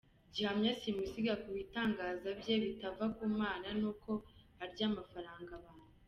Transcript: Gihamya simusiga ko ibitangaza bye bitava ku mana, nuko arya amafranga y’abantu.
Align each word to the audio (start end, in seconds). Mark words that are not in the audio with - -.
Gihamya 0.33 0.71
simusiga 0.81 1.33
ko 1.41 1.45
ibitangaza 1.53 2.29
bye 2.39 2.55
bitava 2.63 3.05
ku 3.15 3.25
mana, 3.39 3.67
nuko 3.79 4.11
arya 4.63 4.85
amafranga 4.89 5.49
y’abantu. 5.53 5.89